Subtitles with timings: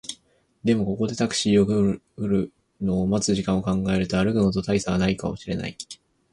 [0.63, 2.51] でも、ここでタクシーが来る
[2.81, 5.77] のを待つ時間を考えると、歩くのと大差はないかもしれない